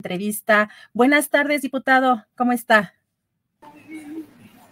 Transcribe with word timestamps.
Entrevista. 0.00 0.68
Buenas 0.92 1.28
tardes, 1.28 1.62
diputado. 1.62 2.24
¿Cómo 2.36 2.52
está? 2.52 2.94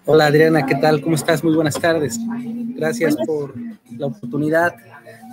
Hola 0.04 0.26
Adriana, 0.26 0.64
¿qué 0.64 0.76
tal? 0.76 1.00
¿Cómo 1.00 1.16
estás? 1.16 1.42
Muy 1.42 1.52
buenas 1.52 1.74
tardes. 1.80 2.16
Gracias 2.76 3.16
por 3.26 3.52
la 3.90 4.06
oportunidad 4.06 4.76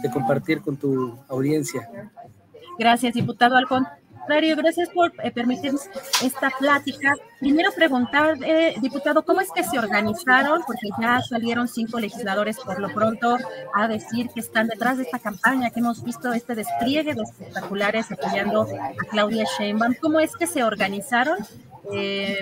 de 0.01 0.09
compartir 0.09 0.61
con 0.61 0.77
tu 0.77 1.15
audiencia. 1.27 1.87
Gracias, 2.79 3.13
diputado. 3.13 3.55
Al 3.55 3.67
contrario, 4.23 4.55
gracias 4.55 4.89
por 4.89 5.11
eh, 5.21 5.31
permitirnos 5.31 5.89
esta 6.23 6.49
plática. 6.57 7.13
Primero 7.41 7.71
preguntar, 7.75 8.37
eh, 8.41 8.73
diputado, 8.81 9.25
¿cómo 9.25 9.41
es 9.41 9.51
que 9.51 9.65
se 9.65 9.77
organizaron? 9.77 10.61
Porque 10.65 10.87
ya 11.01 11.19
salieron 11.21 11.67
cinco 11.67 11.99
legisladores 11.99 12.57
por 12.57 12.79
lo 12.79 12.87
pronto 12.93 13.37
a 13.73 13.87
decir 13.89 14.29
que 14.33 14.39
están 14.39 14.67
detrás 14.67 14.97
de 14.97 15.03
esta 15.03 15.19
campaña, 15.19 15.71
que 15.71 15.81
hemos 15.81 16.01
visto 16.03 16.31
este 16.31 16.55
despliegue 16.55 17.13
de 17.13 17.21
espectaculares 17.21 18.11
apoyando 18.13 18.61
a 18.61 19.05
Claudia 19.09 19.45
Sheinbaum. 19.57 19.95
¿Cómo 20.01 20.21
es 20.21 20.35
que 20.37 20.47
se 20.47 20.63
organizaron? 20.63 21.37
Eh, 21.91 22.39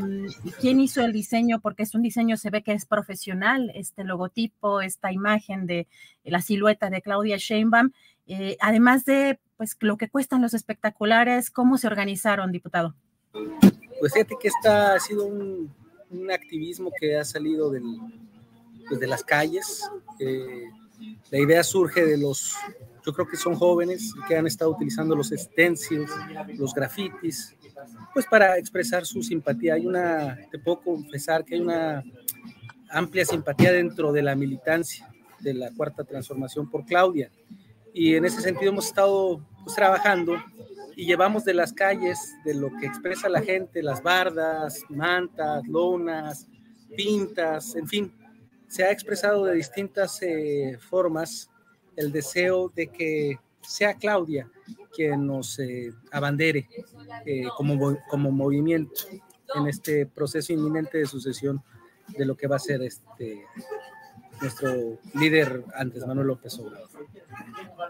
¿Quién 0.60 0.80
hizo 0.80 1.02
el 1.02 1.12
diseño? 1.12 1.62
Porque 1.62 1.82
es 1.82 1.96
un 1.96 2.04
diseño, 2.04 2.38
se 2.38 2.52
ve 2.52 2.62
que 2.62 2.74
es 2.74 2.86
profesional, 2.86 3.72
este 3.74 4.04
logotipo, 4.04 4.82
esta 4.82 5.12
imagen 5.12 5.66
de 5.66 5.88
la 6.24 6.42
silueta 6.42 6.92
de 6.92 7.02
Claudia 7.02 7.38
Sheinbaum. 7.38 7.90
Eh, 8.28 8.56
además 8.60 9.04
de 9.04 9.40
pues 9.62 9.78
lo 9.82 9.96
que 9.96 10.10
cuestan 10.10 10.42
los 10.42 10.56
espectaculares, 10.56 11.52
¿cómo 11.52 11.78
se 11.78 11.86
organizaron, 11.86 12.52
diputado? 12.52 12.96
Pues 14.00 14.12
fíjate 14.12 14.36
que 14.42 14.48
esta 14.48 14.96
ha 14.96 15.00
sido 15.00 15.28
un, 15.28 15.72
un 16.10 16.32
activismo 16.32 16.92
que 17.00 17.16
ha 17.16 17.24
salido 17.24 17.70
del, 17.70 17.84
pues 18.88 19.00
de 19.00 19.06
las 19.06 19.24
calles. 19.24 19.88
Eh, 20.18 20.68
la 21.30 21.38
idea 21.38 21.64
surge 21.64 22.04
de 22.04 22.18
los, 22.18 22.56
yo 23.06 23.14
creo 23.14 23.28
que 23.28 23.38
son 23.38 23.54
jóvenes 23.54 24.16
que 24.28 24.36
han 24.36 24.48
estado 24.48 24.72
utilizando 24.72 25.16
los 25.16 25.30
stencils, 25.30 26.10
los 26.58 26.74
grafitis, 26.74 27.56
pues 28.16 28.26
para 28.26 28.58
expresar 28.58 29.06
su 29.06 29.22
simpatía. 29.22 29.76
Hay 29.76 29.86
una, 29.86 30.40
te 30.50 30.58
puedo 30.58 30.82
confesar 30.82 31.46
que 31.46 31.54
hay 31.54 31.62
una 31.62 32.04
amplia 32.90 33.26
simpatía 33.26 33.72
dentro 33.72 34.12
de 34.12 34.24
la 34.24 34.34
militancia 34.34 35.08
de 35.40 35.54
la 35.54 35.70
cuarta 35.70 36.04
transformación 36.04 36.68
por 36.68 36.84
Claudia. 36.84 37.30
Y 37.94 38.16
en 38.16 38.26
ese 38.26 38.42
sentido 38.42 38.72
hemos 38.72 38.88
estado 38.88 39.46
pues, 39.64 39.76
trabajando 39.76 40.42
y 40.96 41.06
llevamos 41.06 41.44
de 41.46 41.54
las 41.54 41.74
calles, 41.74 42.18
de 42.46 42.54
lo 42.54 42.70
que 42.80 42.86
expresa 42.86 43.30
la 43.30 43.42
gente, 43.42 43.82
las 43.82 44.02
bardas, 44.04 44.84
mantas, 44.90 45.68
lonas, 45.68 46.48
pintas, 46.96 47.76
en 47.76 47.88
fin, 47.88 48.14
se 48.68 48.84
ha 48.84 48.92
expresado 48.92 49.46
de 49.46 49.56
distintas 49.56 50.22
eh, 50.22 50.78
formas 50.80 51.50
el 51.96 52.12
deseo 52.12 52.72
de 52.74 52.88
que 52.88 53.40
sea 53.62 53.96
Claudia 53.96 54.50
quien 54.94 55.28
nos 55.28 55.60
eh, 55.60 55.94
abandere 56.12 56.68
eh, 57.26 57.46
como, 57.56 57.98
como 58.10 58.32
movimiento 58.32 59.06
en 59.56 59.68
este 59.68 60.06
proceso 60.06 60.54
inminente 60.54 60.98
de 60.98 61.06
sucesión 61.06 61.62
de 62.08 62.26
lo 62.26 62.36
que 62.36 62.48
va 62.48 62.58
a 62.58 62.60
ser 62.60 62.82
este 62.82 63.46
nuestro 64.42 65.00
líder 65.14 65.64
antes, 65.76 66.06
Manuel 66.06 66.28
López 66.28 66.58
Obrador. 66.60 66.90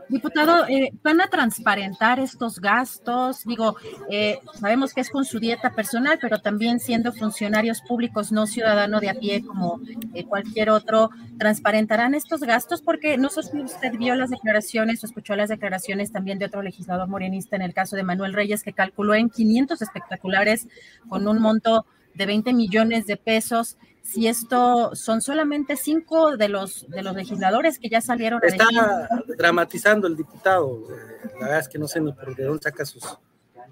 Diputado, 0.10 0.68
eh, 0.68 0.92
¿van 1.04 1.22
a 1.22 1.28
transparentar 1.28 2.20
estos 2.20 2.60
gastos? 2.60 3.46
Digo, 3.46 3.78
eh, 4.10 4.40
sabemos 4.60 4.94
que 4.94 5.02
es 5.02 5.10
con 5.10 5.24
su 5.24 5.40
dieta 5.40 5.74
personal, 5.74 6.20
pero 6.20 6.40
también 6.40 6.80
siendo 6.80 7.14
funcionarios 7.14 7.82
públicos, 7.82 8.32
no 8.32 8.46
ciudadano 8.46 9.00
de 9.00 9.10
a 9.10 9.14
pie 9.14 9.44
como 9.46 9.80
eh, 10.14 10.26
cualquier 10.26 10.70
otro, 10.70 11.10
¿transparentarán 11.40 12.14
estos 12.14 12.42
gastos? 12.42 12.82
Porque 12.82 13.18
no 13.18 13.30
sé 13.30 13.44
si 13.44 13.62
usted 13.62 13.94
vio 13.98 14.16
las 14.16 14.30
declaraciones 14.30 15.02
o 15.04 15.08
escuchó 15.08 15.36
las 15.36 15.50
declaraciones 15.50 16.12
también 16.12 16.40
de 16.40 16.46
otro 16.46 16.62
legislador 16.62 17.08
morenista 17.08 17.56
en 17.56 17.62
el 17.62 17.74
caso 17.74 17.96
de 17.96 18.04
Manuel 18.04 18.34
Reyes, 18.34 18.64
que 18.64 18.74
calculó 18.74 19.16
en 19.16 19.30
500 19.30 19.82
espectaculares 19.82 20.68
con 21.08 21.28
un 21.28 21.40
monto 21.40 21.86
de 22.14 22.26
20 22.26 22.54
millones 22.54 23.06
de 23.06 23.18
pesos 23.18 23.78
si 24.04 24.28
esto 24.28 24.96
son 24.96 25.22
solamente 25.22 25.76
cinco 25.78 26.36
de 26.36 26.50
los 26.50 26.90
de 26.90 27.04
los 27.04 27.16
legisladores 27.16 27.78
que 27.80 27.88
ya 27.90 28.02
salieron. 28.02 28.42
Está 28.44 29.08
dramatizando 29.38 30.08
el 30.08 30.18
diputado. 30.18 30.88
eh, 30.90 31.30
La 31.40 31.46
verdad 31.46 31.60
es 31.60 31.70
que 31.70 31.78
no 31.80 31.88
sé 31.88 32.02
ni 32.02 32.12
por 32.12 32.36
de 32.36 32.44
dónde 32.46 32.64
saca 32.64 32.84
sus, 32.84 33.04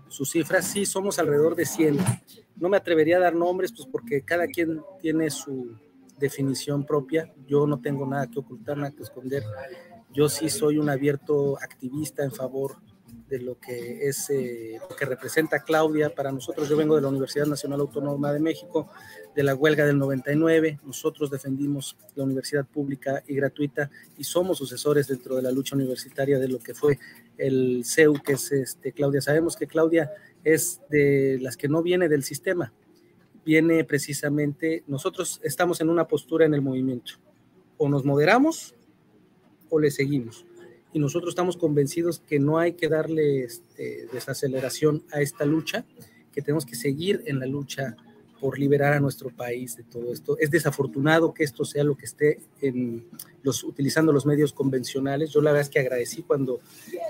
sus 0.08 0.30
cifras. 0.30 0.66
Sí, 0.66 0.86
somos 0.86 1.18
alrededor 1.20 1.56
de 1.56 1.66
100. 1.66 1.98
No 2.58 2.70
me 2.70 2.78
atrevería 2.78 3.18
a 3.18 3.22
dar 3.22 3.36
nombres, 3.36 3.72
pues 3.72 3.88
porque 3.92 4.22
cada 4.22 4.48
quien 4.48 4.82
tiene 5.02 5.30
su 5.30 5.76
definición 6.18 6.86
propia. 6.86 7.34
Yo 7.48 7.66
no 7.66 7.80
tengo 7.82 8.06
nada 8.06 8.28
que 8.28 8.40
ocultar, 8.40 8.78
nada 8.78 8.92
que 8.92 9.04
esconder. 9.04 9.44
Yo 10.14 10.30
sí 10.30 10.50
soy 10.50 10.78
un 10.78 10.90
abierto 10.90 11.58
activista 11.62 12.24
en 12.24 12.32
favor 12.32 12.78
de 13.28 13.40
lo 13.40 13.60
que 13.60 14.08
es 14.08 14.30
eh, 14.30 14.80
lo 14.90 14.96
que 14.96 15.06
representa 15.06 15.64
Claudia 15.64 16.14
para 16.14 16.32
nosotros. 16.32 16.68
Yo 16.68 16.78
vengo 16.78 16.96
de 16.96 17.02
la 17.02 17.10
Universidad 17.10 17.46
Nacional 17.46 17.80
Autónoma 17.82 18.34
de 18.34 18.40
México, 18.40 18.90
de 19.36 19.44
la 19.44 19.56
huelga 19.56 19.86
del 19.86 19.98
99. 19.98 20.80
Nosotros 20.84 21.30
defendimos 21.30 21.96
la 22.16 22.24
universidad 22.24 22.66
pública 22.66 23.24
y 23.28 23.36
gratuita 23.36 23.90
y 24.18 24.24
somos 24.24 24.58
sucesores 24.58 25.08
dentro 25.08 25.36
de 25.36 25.42
la 25.42 25.52
lucha 25.52 25.76
universitaria 25.76 26.40
de 26.40 26.48
lo 26.48 26.60
que 26.60 26.74
fue 26.74 27.00
el 27.38 27.84
CEU, 27.86 28.22
que 28.22 28.34
es 28.34 28.52
este, 28.52 28.92
Claudia. 28.92 29.22
Sabemos 29.22 29.56
que 29.56 29.68
Claudia 29.68 30.12
es 30.44 30.82
de 30.90 31.38
las 31.42 31.58
que 31.58 31.68
no 31.68 31.82
viene 31.82 32.10
del 32.10 32.24
sistema, 32.24 32.74
viene 33.46 33.84
precisamente, 33.84 34.84
nosotros 34.88 35.40
estamos 35.44 35.82
en 35.82 35.90
una 35.90 36.08
postura 36.08 36.46
en 36.46 36.54
el 36.54 36.62
movimiento, 36.62 37.14
o 37.78 37.88
nos 37.88 38.04
moderamos 38.04 38.76
o 39.70 39.80
le 39.80 39.92
seguimos 39.92 40.46
y 40.94 41.00
nosotros 41.00 41.32
estamos 41.32 41.58
convencidos 41.58 42.20
que 42.20 42.40
no 42.40 42.58
hay 42.58 42.74
que 42.74 42.88
darle 42.88 43.44
este, 43.44 44.08
desaceleración 44.12 45.04
a 45.12 45.22
esta 45.22 45.46
lucha, 45.46 45.86
que 46.34 46.42
tenemos 46.42 46.66
que 46.66 46.76
seguir 46.76 47.24
en 47.26 47.40
la 47.40 47.46
lucha 47.46 47.96
por 48.40 48.58
liberar 48.58 48.94
a 48.94 49.00
nuestro 49.00 49.30
país 49.30 49.76
de 49.76 49.84
todo 49.84 50.14
esto. 50.14 50.38
Es 50.40 50.50
desafortunado 50.50 51.34
que 51.34 51.44
esto 51.44 51.66
sea 51.66 51.84
lo 51.84 51.96
que 51.96 52.06
esté 52.06 52.40
en 52.62 53.06
los, 53.44 53.64
utilizando 53.64 54.14
los 54.14 54.26
medios 54.26 54.54
convencionales. 54.54 55.32
Yo 55.32 55.42
la 55.42 55.52
verdad 55.52 55.68
es 55.68 55.70
que 55.70 55.80
agradecí 55.80 56.24
cuando 56.24 56.62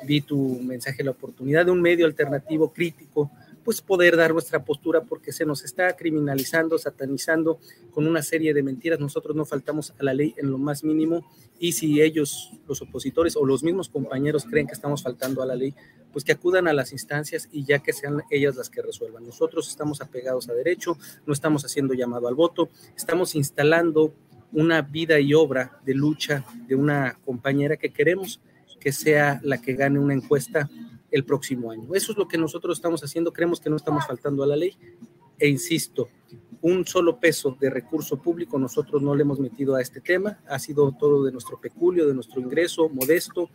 vi 0.05 0.21
tu 0.21 0.59
mensaje, 0.61 1.03
la 1.03 1.11
oportunidad 1.11 1.65
de 1.65 1.71
un 1.71 1.81
medio 1.81 2.05
alternativo 2.05 2.73
crítico, 2.73 3.31
pues 3.69 3.81
poder 3.81 4.17
dar 4.17 4.33
nuestra 4.33 4.65
postura 4.65 5.03
porque 5.03 5.31
se 5.31 5.45
nos 5.45 5.63
está 5.63 5.95
criminalizando, 5.95 6.79
satanizando 6.79 7.59
con 7.91 8.07
una 8.07 8.23
serie 8.23 8.51
de 8.51 8.63
mentiras. 8.63 8.99
Nosotros 8.99 9.35
no 9.35 9.45
faltamos 9.45 9.93
a 9.99 10.03
la 10.03 10.11
ley 10.11 10.33
en 10.37 10.49
lo 10.49 10.57
más 10.57 10.83
mínimo 10.83 11.23
y 11.59 11.73
si 11.73 12.01
ellos, 12.01 12.49
los 12.67 12.81
opositores 12.81 13.35
o 13.35 13.45
los 13.45 13.61
mismos 13.61 13.87
compañeros 13.87 14.45
creen 14.49 14.65
que 14.65 14.73
estamos 14.73 15.03
faltando 15.03 15.43
a 15.43 15.45
la 15.45 15.53
ley, 15.53 15.75
pues 16.11 16.25
que 16.25 16.31
acudan 16.31 16.67
a 16.67 16.73
las 16.73 16.93
instancias 16.93 17.47
y 17.51 17.63
ya 17.63 17.77
que 17.77 17.93
sean 17.93 18.23
ellas 18.31 18.55
las 18.55 18.71
que 18.71 18.81
resuelvan. 18.81 19.23
Nosotros 19.23 19.69
estamos 19.69 20.01
apegados 20.01 20.49
a 20.49 20.55
derecho, 20.55 20.97
no 21.27 21.33
estamos 21.33 21.63
haciendo 21.63 21.93
llamado 21.93 22.27
al 22.27 22.33
voto, 22.33 22.69
estamos 22.97 23.35
instalando 23.35 24.15
una 24.51 24.81
vida 24.81 25.19
y 25.19 25.35
obra 25.35 25.79
de 25.85 25.93
lucha 25.93 26.43
de 26.67 26.73
una 26.73 27.19
compañera 27.23 27.77
que 27.77 27.93
queremos 27.93 28.41
que 28.79 28.91
sea 28.91 29.39
la 29.43 29.61
que 29.61 29.73
gane 29.75 29.99
una 29.99 30.15
encuesta 30.15 30.67
el 31.11 31.25
próximo 31.25 31.71
año. 31.71 31.93
Eso 31.93 32.11
es 32.11 32.17
lo 32.17 32.27
que 32.27 32.37
nosotros 32.37 32.77
estamos 32.77 33.03
haciendo, 33.03 33.33
creemos 33.33 33.59
que 33.59 33.69
no 33.69 33.75
estamos 33.75 34.05
faltando 34.05 34.43
a 34.43 34.47
la 34.47 34.55
ley, 34.55 34.77
E 35.37 35.47
insisto, 35.47 36.09
un 36.61 36.85
solo 36.85 37.19
peso 37.19 37.55
de 37.59 37.69
recurso 37.69 38.21
público 38.21 38.59
nosotros 38.59 39.01
no 39.01 39.15
le 39.15 39.21
hemos 39.21 39.39
metido 39.39 39.75
a 39.75 39.81
este 39.81 40.01
tema, 40.01 40.39
ha 40.47 40.59
sido 40.59 40.91
todo 40.91 41.23
de 41.23 41.31
nuestro 41.31 41.59
peculio, 41.59 42.07
de 42.07 42.13
nuestro 42.13 42.41
ingreso 42.41 42.89
modesto, 42.89 43.49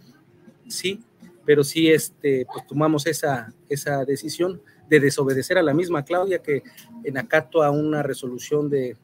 sí, 0.66 1.04
pero 1.44 1.62
sí 1.62 1.90
este, 1.90 2.46
pues 2.50 2.66
tomamos 2.66 3.06
esa, 3.06 3.52
esa 3.68 4.04
decisión 4.04 4.62
de 4.88 5.00
desobedecer 5.00 5.58
a 5.58 5.62
la 5.62 5.74
misma 5.74 6.04
Claudia 6.04 6.40
que 6.40 6.62
en 7.04 7.18
acato 7.18 7.62
a 7.62 7.70
una 7.70 8.02
resolución 8.02 8.70
de, 8.70 8.96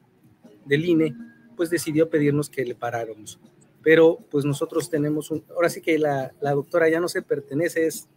del 0.65 0.85
INE, 0.85 1.15
pues 1.55 1.69
decidió 1.69 2.09
pedirnos 2.09 2.49
que 2.49 2.65
le 2.65 2.75
paráramos. 2.75 3.39
Pero 3.83 4.19
pues 4.29 4.45
nosotros 4.45 4.89
tenemos 4.89 5.31
un, 5.31 5.43
ahora 5.55 5.69
sí 5.69 5.81
que 5.81 5.97
la, 5.97 6.33
la 6.39 6.51
doctora 6.51 6.89
ya 6.89 6.99
no 6.99 7.07
se 7.07 7.21
pertenece, 7.21 7.87
es 7.87 8.07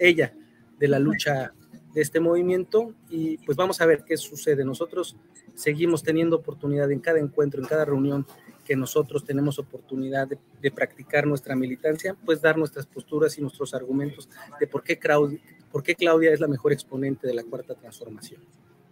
ella 0.00 0.34
de 0.78 0.88
la 0.88 0.98
lucha 0.98 1.52
de 1.94 2.00
este 2.00 2.20
movimiento 2.20 2.94
y 3.08 3.38
pues 3.38 3.56
vamos 3.56 3.80
a 3.80 3.86
ver 3.86 4.04
qué 4.04 4.16
sucede. 4.16 4.64
Nosotros 4.64 5.16
seguimos 5.54 6.02
teniendo 6.02 6.36
oportunidad 6.36 6.90
en 6.90 7.00
cada 7.00 7.18
encuentro, 7.18 7.60
en 7.60 7.68
cada 7.68 7.84
reunión 7.84 8.26
que 8.64 8.76
nosotros 8.76 9.24
tenemos 9.24 9.58
oportunidad 9.58 10.28
de, 10.28 10.70
practicar 10.70 11.26
nuestra 11.26 11.56
militancia, 11.56 12.16
pues 12.24 12.40
dar 12.40 12.56
nuestras 12.56 12.86
posturas 12.86 13.36
y 13.36 13.40
nuestros 13.40 13.74
argumentos 13.74 14.28
de 14.60 14.66
por 14.66 14.84
qué, 14.84 14.98
Claudia, 14.98 15.40
por 15.72 15.82
qué 15.82 15.94
Claudia 15.94 16.32
es 16.32 16.40
la 16.40 16.46
mejor 16.46 16.72
exponente 16.72 17.26
de 17.26 17.34
la 17.34 17.42
cuarta 17.42 17.74
transformación. 17.74 18.40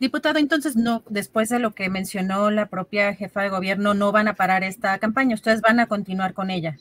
Diputado, 0.01 0.39
entonces, 0.39 0.77
no, 0.77 1.03
después 1.09 1.49
de 1.49 1.59
lo 1.59 1.75
que 1.75 1.89
mencionó 1.91 2.51
la 2.51 2.67
propia 2.67 3.15
jefa 3.15 3.43
de 3.43 3.49
gobierno, 3.51 3.95
no 3.95 4.13
van 4.13 4.29
a 4.29 4.35
parar 4.35 4.63
esta 4.63 4.99
campaña, 4.99 5.35
ustedes 5.35 5.61
van 5.61 5.81
a 5.81 5.87
continuar 5.87 6.35
con 6.35 6.51
ella. 6.51 6.77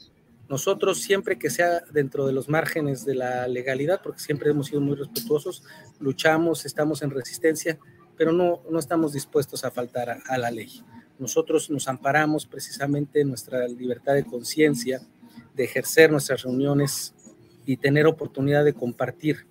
Nosotros 0.49 1.01
siempre 1.01 1.37
que 1.37 1.49
sea 1.49 1.81
dentro 1.91 2.25
de 2.25 2.31
los 2.31 2.47
márgenes 2.47 3.05
de 3.05 3.15
la 3.15 3.47
legalidad, 3.47 4.01
porque 4.01 4.21
siempre 4.21 4.49
hemos 4.49 4.67
sido 4.67 4.79
muy 4.79 4.95
respetuosos, 4.95 5.63
luchamos, 5.99 6.65
estamos 6.65 7.01
en 7.01 7.11
resistencia, 7.11 7.77
pero 8.15 8.31
no, 8.31 8.61
no 8.69 8.79
estamos 8.79 9.13
dispuestos 9.13 9.65
a 9.65 9.71
faltar 9.71 10.21
a, 10.25 10.37
la 10.37 10.49
ley. 10.49 10.81
Nosotros 11.19 11.69
nos 11.69 11.87
amparamos 11.87 12.45
precisamente 12.45 13.21
en 13.21 13.29
nuestra 13.29 13.67
libertad 13.67 14.13
de 14.13 14.25
conciencia, 14.25 15.01
de 15.53 15.63
ejercer 15.65 16.11
nuestras 16.11 16.43
reuniones 16.43 17.13
y 17.65 17.77
tener 17.77 18.07
oportunidad 18.07 18.63
de 18.63 18.73
compartir 18.73 19.45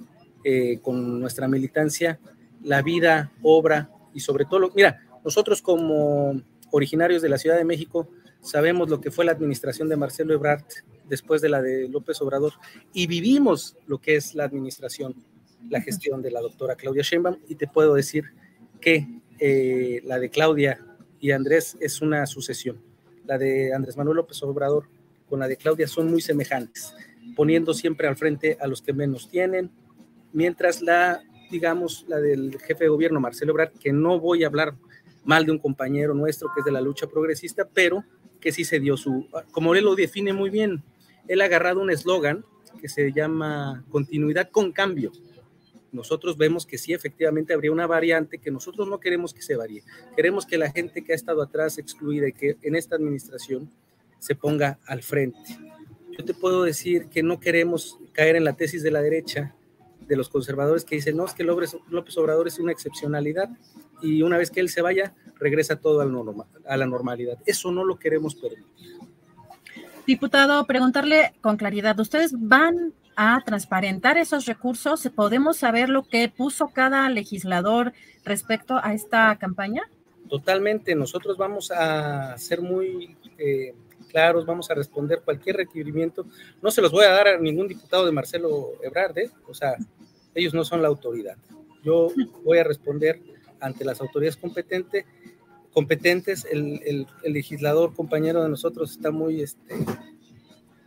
eh, 0.44 0.78
con 0.80 1.20
nuestra 1.20 1.46
militancia 1.46 2.18
la 2.62 2.82
vida, 2.82 3.32
obra 3.42 3.90
y 4.14 4.20
sobre 4.20 4.44
todo, 4.44 4.70
mira, 4.74 5.02
nosotros 5.24 5.60
como 5.60 6.40
originarios 6.70 7.20
de 7.20 7.28
la 7.28 7.38
Ciudad 7.38 7.56
de 7.56 7.64
México 7.64 8.08
sabemos 8.40 8.88
lo 8.88 9.00
que 9.00 9.10
fue 9.10 9.24
la 9.24 9.32
administración 9.32 9.88
de 9.88 9.96
Marcelo 9.96 10.34
Ebrard 10.34 10.64
después 11.08 11.40
de 11.40 11.48
la 11.48 11.62
de 11.62 11.88
López 11.88 12.20
Obrador 12.20 12.52
y 12.92 13.06
vivimos 13.06 13.76
lo 13.86 13.98
que 13.98 14.16
es 14.16 14.34
la 14.34 14.44
administración, 14.44 15.14
la 15.68 15.80
gestión 15.80 16.22
de 16.22 16.30
la 16.30 16.40
doctora 16.40 16.76
Claudia 16.76 17.02
Sheinbaum 17.02 17.38
y 17.48 17.54
te 17.56 17.66
puedo 17.66 17.94
decir 17.94 18.24
que 18.80 19.06
eh, 19.38 20.00
la 20.04 20.18
de 20.18 20.30
Claudia 20.30 20.80
y 21.20 21.30
Andrés 21.30 21.76
es 21.80 22.00
una 22.00 22.26
sucesión. 22.26 22.80
La 23.24 23.38
de 23.38 23.74
Andrés 23.74 23.96
Manuel 23.96 24.16
López 24.16 24.42
Obrador 24.42 24.88
con 25.28 25.40
la 25.40 25.48
de 25.48 25.56
Claudia 25.56 25.88
son 25.88 26.10
muy 26.10 26.20
semejantes, 26.20 26.94
poniendo 27.34 27.74
siempre 27.74 28.06
al 28.06 28.16
frente 28.16 28.56
a 28.60 28.66
los 28.66 28.80
que 28.80 28.92
menos 28.92 29.28
tienen, 29.28 29.70
mientras 30.32 30.82
la, 30.82 31.22
digamos, 31.50 32.04
la 32.08 32.18
del 32.18 32.56
jefe 32.60 32.84
de 32.84 32.88
gobierno, 32.88 33.20
Marcelo 33.20 33.52
Ebrard, 33.52 33.72
que 33.72 33.92
no 33.92 34.20
voy 34.20 34.44
a 34.44 34.46
hablar 34.46 34.76
mal 35.24 35.44
de 35.44 35.52
un 35.52 35.58
compañero 35.58 36.14
nuestro 36.14 36.48
que 36.54 36.60
es 36.60 36.64
de 36.64 36.72
la 36.72 36.80
lucha 36.80 37.08
progresista, 37.08 37.68
pero 37.72 38.04
que 38.46 38.52
sí 38.52 38.64
se 38.64 38.78
dio 38.78 38.96
su, 38.96 39.26
como 39.50 39.74
él 39.74 39.84
lo 39.84 39.96
define 39.96 40.32
muy 40.32 40.50
bien, 40.50 40.84
él 41.26 41.40
ha 41.40 41.46
agarrado 41.46 41.80
un 41.80 41.90
eslogan 41.90 42.44
que 42.80 42.88
se 42.88 43.10
llama 43.10 43.84
continuidad 43.90 44.50
con 44.50 44.70
cambio 44.70 45.10
nosotros 45.96 46.36
vemos 46.36 46.66
que 46.66 46.78
sí, 46.78 46.92
efectivamente 46.92 47.54
habría 47.54 47.72
una 47.72 47.86
variante 47.86 48.38
que 48.38 48.50
nosotros 48.50 48.86
no 48.86 49.00
queremos 49.00 49.32
que 49.32 49.42
se 49.42 49.56
varíe. 49.56 49.82
Queremos 50.14 50.44
que 50.44 50.58
la 50.58 50.70
gente 50.70 51.02
que 51.02 51.12
ha 51.12 51.16
estado 51.16 51.42
atrás 51.42 51.78
excluida 51.78 52.28
y 52.28 52.32
que 52.32 52.56
en 52.62 52.76
esta 52.76 52.96
administración 52.96 53.72
se 54.18 54.34
ponga 54.34 54.78
al 54.86 55.02
frente. 55.02 55.58
Yo 56.16 56.24
te 56.24 56.34
puedo 56.34 56.62
decir 56.62 57.08
que 57.08 57.22
no 57.22 57.40
queremos 57.40 57.98
caer 58.12 58.36
en 58.36 58.44
la 58.44 58.56
tesis 58.56 58.82
de 58.82 58.90
la 58.90 59.00
derecha, 59.00 59.55
de 60.06 60.16
los 60.16 60.28
conservadores 60.28 60.84
que 60.84 60.96
dicen, 60.96 61.16
no, 61.16 61.24
es 61.24 61.34
que 61.34 61.44
López 61.44 62.16
Obrador 62.16 62.46
es 62.46 62.58
una 62.58 62.72
excepcionalidad 62.72 63.50
y 64.02 64.22
una 64.22 64.38
vez 64.38 64.50
que 64.50 64.60
él 64.60 64.68
se 64.68 64.82
vaya, 64.82 65.14
regresa 65.38 65.76
todo 65.76 66.00
a 66.00 66.76
la 66.76 66.86
normalidad. 66.86 67.38
Eso 67.46 67.70
no 67.72 67.84
lo 67.84 67.98
queremos 67.98 68.34
permitir. 68.34 68.96
Diputado, 70.06 70.64
preguntarle 70.66 71.34
con 71.40 71.56
claridad, 71.56 71.98
¿ustedes 71.98 72.32
van 72.36 72.94
a 73.16 73.42
transparentar 73.44 74.18
esos 74.18 74.46
recursos? 74.46 75.10
¿Podemos 75.14 75.56
saber 75.56 75.88
lo 75.88 76.04
que 76.04 76.28
puso 76.28 76.68
cada 76.68 77.08
legislador 77.08 77.92
respecto 78.24 78.78
a 78.80 78.94
esta 78.94 79.36
campaña? 79.36 79.82
Totalmente, 80.28 80.94
nosotros 80.94 81.36
vamos 81.36 81.70
a 81.70 82.36
ser 82.38 82.60
muy 82.60 83.16
eh, 83.38 83.74
claros, 84.06 84.46
vamos 84.46 84.70
a 84.70 84.74
responder 84.74 85.22
cualquier 85.24 85.56
requerimiento. 85.56 86.26
No 86.62 86.70
se 86.70 86.82
los 86.82 86.92
voy 86.92 87.04
a 87.04 87.10
dar 87.10 87.28
a 87.28 87.38
ningún 87.38 87.68
diputado 87.68 88.06
de 88.06 88.12
Marcelo 88.12 88.72
Ebrard, 88.82 89.18
¿eh? 89.18 89.30
o 89.48 89.54
sea, 89.54 89.76
ellos 90.36 90.54
no 90.54 90.64
son 90.64 90.82
la 90.82 90.88
autoridad. 90.88 91.36
Yo 91.82 92.08
voy 92.44 92.58
a 92.58 92.64
responder 92.64 93.20
ante 93.60 93.84
las 93.84 94.00
autoridades 94.00 94.36
competentes. 94.36 95.04
competentes. 95.72 96.46
El, 96.50 97.06
legislador 97.24 97.94
compañero 97.94 98.42
de 98.42 98.48
nosotros 98.48 98.92
está 98.92 99.10
muy 99.10 99.40
este, 99.40 99.74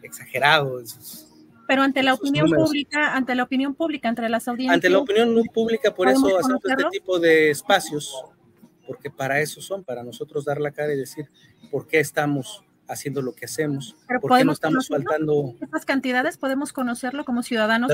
exagerado 0.01 0.79
en 0.79 0.87
sus 0.87 1.25
pero 1.67 1.83
ante 1.83 2.01
la 2.01 2.15
opinión 2.15 2.49
pública, 2.49 3.15
ante 3.15 3.35
la 3.35 3.43
opinión 3.43 3.75
pública, 3.75 4.09
entre 4.09 4.27
las 4.27 4.47
audiencias. 4.47 4.73
Ante 4.73 4.89
la 4.89 4.97
opinión 4.97 5.43
pública, 5.53 5.93
por 5.93 6.09
eso 6.09 6.39
hacemos 6.39 6.61
este 6.65 6.83
tipo 6.89 7.19
de 7.19 7.51
espacios, 7.51 8.11
porque 8.87 9.11
para 9.11 9.39
eso 9.39 9.61
son, 9.61 9.83
para 9.83 10.03
nosotros 10.03 10.45
dar 10.45 10.59
la 10.59 10.71
cara 10.71 10.95
y 10.95 10.97
decir 10.97 11.29
por 11.69 11.85
qué 11.85 11.99
estamos 11.99 12.63
haciendo 12.89 13.21
lo 13.21 13.33
que 13.33 13.45
hacemos, 13.45 13.95
por 14.19 14.37
qué 14.37 14.43
no 14.43 14.51
estamos 14.51 14.87
faltando. 14.87 15.55
¿Estas 15.61 15.85
cantidades 15.85 16.37
podemos 16.37 16.73
conocerlo 16.73 17.23
como 17.23 17.43
ciudadanos? 17.43 17.93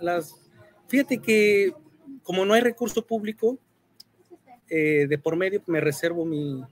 Las 0.00 0.34
fíjate 0.88 1.18
que 1.18 1.74
como 2.22 2.44
no 2.44 2.54
hay 2.54 2.62
recurso 2.62 3.06
público, 3.06 3.58
eh, 4.68 5.06
de 5.08 5.18
por 5.18 5.36
medio 5.36 5.62
me 5.66 5.80
reservo 5.80 6.24
mi, 6.24 6.64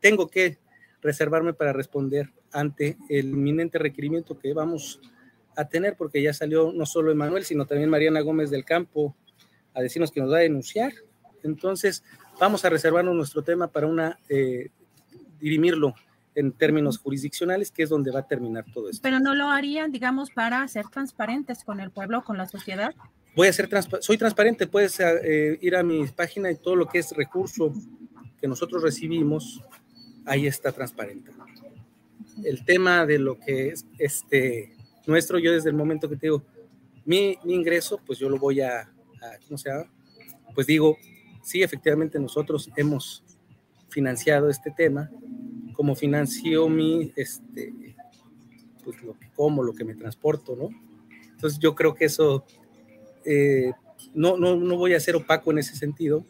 tengo 0.00 0.28
que 0.28 0.58
reservarme 1.02 1.52
para 1.52 1.72
responder 1.72 2.30
ante 2.52 2.96
el 3.08 3.30
inminente 3.30 3.78
requerimiento 3.78 4.38
que 4.38 4.52
vamos 4.52 5.00
a 5.56 5.64
tener, 5.66 5.96
porque 5.96 6.22
ya 6.22 6.32
salió 6.32 6.72
no 6.72 6.86
solo 6.86 7.10
Emanuel, 7.10 7.44
sino 7.44 7.66
también 7.66 7.90
Mariana 7.90 8.20
Gómez 8.20 8.50
del 8.50 8.64
Campo 8.64 9.16
a 9.74 9.80
decirnos 9.80 10.10
que 10.10 10.20
nos 10.20 10.32
va 10.32 10.38
a 10.38 10.40
denunciar. 10.40 10.92
Entonces, 11.42 12.04
vamos 12.38 12.64
a 12.64 12.68
reservarnos 12.70 13.14
nuestro 13.14 13.42
tema 13.42 13.68
para 13.68 13.86
una, 13.86 14.18
eh, 14.28 14.68
dirimirlo 15.40 15.94
en 16.34 16.52
términos 16.52 16.98
jurisdiccionales, 16.98 17.70
que 17.70 17.82
es 17.82 17.88
donde 17.88 18.10
va 18.10 18.20
a 18.20 18.26
terminar 18.26 18.64
todo 18.72 18.88
esto. 18.88 19.02
Pero 19.02 19.20
no 19.20 19.34
lo 19.34 19.48
harían, 19.48 19.90
digamos, 19.92 20.30
para 20.30 20.66
ser 20.68 20.86
transparentes 20.88 21.64
con 21.64 21.80
el 21.80 21.90
pueblo, 21.90 22.22
con 22.22 22.38
la 22.38 22.46
sociedad. 22.46 22.94
Voy 23.34 23.48
a 23.48 23.52
ser 23.52 23.68
soy 24.00 24.18
transparente, 24.18 24.66
puedes 24.66 24.98
eh, 25.00 25.58
ir 25.60 25.76
a 25.76 25.82
mi 25.82 26.06
página 26.08 26.50
y 26.50 26.56
todo 26.56 26.76
lo 26.76 26.86
que 26.86 26.98
es 26.98 27.12
recurso 27.12 27.72
que 28.40 28.48
nosotros 28.48 28.82
recibimos, 28.82 29.60
ahí 30.24 30.46
está 30.46 30.72
transparente. 30.72 31.30
El 32.44 32.64
tema 32.64 33.06
de 33.06 33.18
lo 33.18 33.38
que 33.38 33.68
es 33.68 33.86
este 33.98 34.74
nuestro, 35.06 35.38
yo 35.38 35.52
desde 35.52 35.70
el 35.70 35.76
momento 35.76 36.08
que 36.08 36.16
te 36.16 36.26
digo, 36.26 36.42
mi, 37.04 37.38
ingreso, 37.44 38.00
pues 38.06 38.18
yo 38.18 38.28
lo 38.28 38.38
voy 38.38 38.60
a, 38.60 38.80
a, 38.80 39.38
¿cómo 39.46 39.58
se 39.58 39.70
llama? 39.70 39.90
Pues 40.54 40.66
digo, 40.66 40.96
sí, 41.42 41.62
efectivamente 41.62 42.18
nosotros 42.18 42.70
hemos 42.76 43.22
financiado 43.88 44.48
este 44.48 44.70
tema, 44.70 45.10
como 45.80 45.94
financió 45.94 46.68
mi, 46.68 47.10
este, 47.16 47.72
pues 48.84 49.02
lo 49.02 49.18
que 49.18 49.30
como, 49.34 49.62
lo 49.62 49.72
que 49.72 49.82
me 49.82 49.94
transporto, 49.94 50.54
¿no? 50.54 50.68
Entonces 51.30 51.58
yo 51.58 51.74
creo 51.74 51.94
que 51.94 52.04
eso, 52.04 52.44
eh, 53.24 53.72
no, 54.12 54.36
no, 54.36 54.56
no 54.56 54.76
voy 54.76 54.92
a 54.92 55.00
ser 55.00 55.16
opaco 55.16 55.52
en 55.52 55.60
ese 55.60 55.74
sentido, 55.76 56.26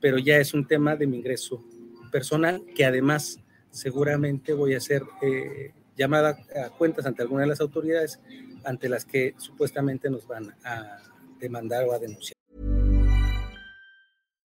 pero 0.00 0.16
ya 0.16 0.38
es 0.38 0.54
un 0.54 0.66
tema 0.66 0.96
de 0.96 1.06
mi 1.06 1.18
ingreso 1.18 1.62
personal 2.10 2.64
que 2.74 2.86
además 2.86 3.38
seguramente 3.70 4.54
voy 4.54 4.72
a 4.72 4.80
ser 4.80 5.02
eh, 5.20 5.72
llamada 5.98 6.38
a 6.64 6.70
cuentas 6.70 7.04
ante 7.04 7.20
alguna 7.20 7.42
de 7.42 7.48
las 7.48 7.60
autoridades 7.60 8.20
ante 8.64 8.88
las 8.88 9.04
que 9.04 9.34
supuestamente 9.36 10.08
nos 10.08 10.26
van 10.26 10.54
a 10.64 10.96
demandar 11.38 11.84
o 11.84 11.92
a 11.92 11.98
denunciar. 11.98 12.38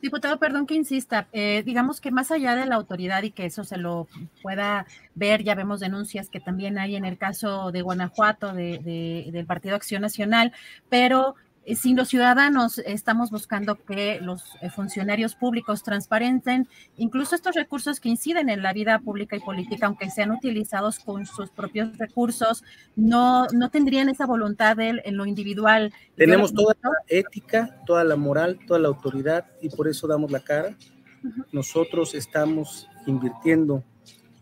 Diputado, 0.00 0.38
perdón 0.38 0.66
que 0.66 0.74
insista, 0.76 1.26
eh, 1.32 1.64
digamos 1.66 2.00
que 2.00 2.12
más 2.12 2.30
allá 2.30 2.54
de 2.54 2.66
la 2.66 2.76
autoridad 2.76 3.24
y 3.24 3.32
que 3.32 3.46
eso 3.46 3.64
se 3.64 3.78
lo 3.78 4.06
pueda 4.42 4.86
ver, 5.16 5.42
ya 5.42 5.56
vemos 5.56 5.80
denuncias 5.80 6.30
que 6.30 6.38
también 6.38 6.78
hay 6.78 6.94
en 6.94 7.04
el 7.04 7.18
caso 7.18 7.72
de 7.72 7.82
Guanajuato 7.82 8.52
de, 8.52 8.78
de- 8.78 9.30
del 9.32 9.44
Partido 9.46 9.74
Acción 9.74 10.02
Nacional, 10.02 10.52
pero 10.88 11.34
eh, 11.68 11.76
si 11.76 11.94
los 11.94 12.08
ciudadanos 12.08 12.78
estamos 12.78 13.30
buscando 13.30 13.76
que 13.76 14.20
los 14.20 14.42
eh, 14.62 14.70
funcionarios 14.70 15.34
públicos 15.34 15.82
transparenten 15.82 16.66
incluso 16.96 17.34
estos 17.34 17.54
recursos 17.54 18.00
que 18.00 18.08
inciden 18.08 18.48
en 18.48 18.62
la 18.62 18.72
vida 18.72 18.98
pública 19.00 19.36
y 19.36 19.40
política, 19.40 19.86
aunque 19.86 20.10
sean 20.10 20.30
utilizados 20.30 20.98
con 20.98 21.26
sus 21.26 21.50
propios 21.50 21.96
recursos, 21.98 22.64
no, 22.96 23.46
no 23.48 23.70
tendrían 23.70 24.08
esa 24.08 24.24
voluntad 24.24 24.76
de, 24.76 25.02
en 25.04 25.16
lo 25.16 25.26
individual. 25.26 25.92
Tenemos 26.16 26.54
toda 26.54 26.74
la 26.82 26.90
ética, 27.06 27.82
toda 27.86 28.02
la 28.04 28.16
moral, 28.16 28.58
toda 28.66 28.80
la 28.80 28.88
autoridad 28.88 29.46
y 29.60 29.68
por 29.68 29.88
eso 29.88 30.06
damos 30.06 30.30
la 30.30 30.40
cara. 30.40 30.74
Nosotros 31.52 32.14
estamos 32.14 32.88
invirtiendo 33.06 33.84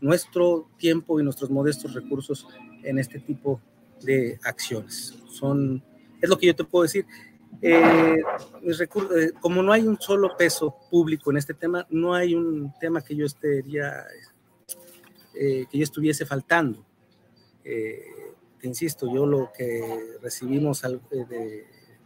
nuestro 0.01 0.69
tiempo 0.77 1.19
y 1.19 1.25
nuestros 1.25 1.51
modestos 1.51 1.95
recursos 1.95 2.47
en 2.85 2.99
este 2.99 3.19
tipo 3.19 3.61
de 4.03 4.39
acciones. 4.45 5.15
Son, 5.29 5.83
es 6.21 6.29
lo 6.29 6.39
que 6.39 6.47
yo 6.47 6.55
te 6.55 6.65
puedo 6.65 6.83
decir. 6.83 7.07
Eh, 7.63 8.23
eh, 8.63 9.33
como 9.41 9.63
no 9.63 9.73
hay 9.73 9.87
un 9.87 9.99
solo 9.99 10.37
peso 10.37 10.77
público 10.91 11.31
en 11.31 11.39
este 11.39 11.55
tema, 11.55 11.87
no 11.91 12.15
hay 12.15 12.35
un 12.35 12.73
tema 12.79 13.03
que 13.03 13.17
yo 13.17 13.25
eh, 15.35 15.67
estuviese 15.73 16.27
faltando. 16.27 16.85
Te 17.65 18.67
insisto, 18.69 19.13
yo 19.13 19.27
lo 19.27 19.51
que 19.53 20.19
recibimos 20.23 20.83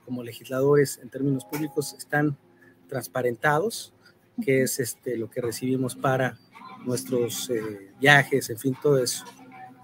como 0.05 0.23
legisladores 0.23 0.99
en 1.02 1.11
términos 1.11 1.45
públicos 1.45 1.95
están 1.97 2.37
transparentados, 2.88 3.93
que 4.43 4.62
es 4.62 4.81
este, 4.81 5.17
lo 5.17 5.31
que 5.31 5.40
recibimos 5.40 5.95
para 5.95 6.38
nuestros 6.85 7.50
viajes, 8.00 8.50
en 8.50 8.59
fin, 8.59 8.76
todo 8.83 8.99
eso. 9.02 9.25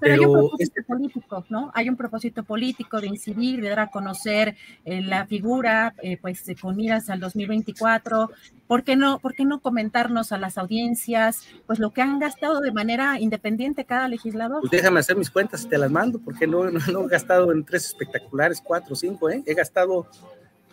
Pero, 0.00 0.14
hay 0.14 0.24
un 0.26 0.32
propósito 0.32 0.62
este- 0.62 0.82
político, 0.82 1.44
¿no? 1.48 1.70
Hay 1.74 1.88
un 1.88 1.96
propósito 1.96 2.44
político 2.44 3.00
de 3.00 3.06
incidir, 3.08 3.60
de 3.60 3.68
dar 3.70 3.80
a 3.80 3.90
conocer 3.90 4.56
eh, 4.84 5.00
la 5.00 5.26
figura, 5.26 5.94
eh, 6.02 6.18
pues 6.20 6.48
eh, 6.48 6.56
con 6.60 6.76
miras 6.76 7.08
al 7.10 7.20
2024. 7.20 8.30
¿Por 8.66 8.84
qué, 8.84 8.96
no, 8.96 9.18
¿Por 9.18 9.34
qué 9.34 9.44
no 9.44 9.60
comentarnos 9.60 10.32
a 10.32 10.38
las 10.38 10.58
audiencias, 10.58 11.46
pues 11.66 11.78
lo 11.78 11.92
que 11.92 12.02
han 12.02 12.18
gastado 12.18 12.60
de 12.60 12.72
manera 12.72 13.20
independiente 13.20 13.84
cada 13.84 14.08
legislador? 14.08 14.60
Pues 14.60 14.72
déjame 14.72 15.00
hacer 15.00 15.16
mis 15.16 15.30
cuentas 15.30 15.64
y 15.64 15.68
te 15.68 15.78
las 15.78 15.90
mando, 15.90 16.18
porque 16.18 16.46
no, 16.46 16.70
no, 16.70 16.80
no 16.92 17.04
he 17.04 17.08
gastado 17.08 17.52
en 17.52 17.64
tres 17.64 17.86
espectaculares, 17.86 18.60
cuatro, 18.62 18.94
cinco, 18.96 19.30
¿eh? 19.30 19.42
He 19.46 19.54
gastado 19.54 20.06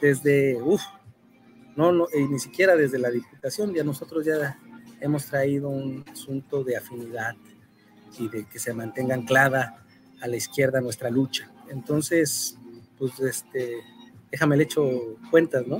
desde, 0.01 0.61
uff, 0.61 0.81
no, 1.75 1.91
no, 1.91 2.07
y 2.13 2.27
ni 2.27 2.39
siquiera 2.39 2.75
desde 2.75 2.99
la 2.99 3.09
diputación, 3.09 3.73
ya 3.73 3.83
nosotros 3.83 4.25
ya 4.25 4.57
hemos 4.99 5.25
traído 5.25 5.69
un 5.69 6.03
asunto 6.11 6.63
de 6.63 6.77
afinidad 6.77 7.35
y 8.19 8.27
de 8.29 8.45
que 8.45 8.59
se 8.59 8.73
mantenga 8.73 9.15
anclada 9.15 9.83
a 10.21 10.27
la 10.27 10.35
izquierda 10.35 10.81
nuestra 10.81 11.09
lucha. 11.09 11.49
Entonces, 11.69 12.57
pues 12.97 13.19
este, 13.19 13.77
déjame 14.31 14.57
le 14.57 14.63
echo 14.63 15.17
cuentas, 15.31 15.65
¿no? 15.67 15.79